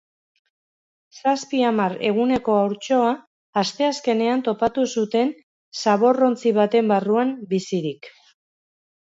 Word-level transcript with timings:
Zazpi-hamar 1.17 1.93
eguneko 2.09 2.55
haurtxoa 2.61 3.11
asteazkenean 3.63 4.41
topatu 4.49 4.87
zuten, 4.95 5.31
zaborrontzi 5.85 6.57
baten 6.61 6.91
barruan, 6.95 7.37
bizirik. 7.55 8.11